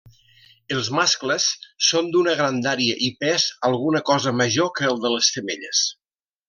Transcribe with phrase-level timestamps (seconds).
[0.75, 1.45] Els mascles
[1.89, 5.89] són d'una grandària i pes alguna cosa major que el de les femelles.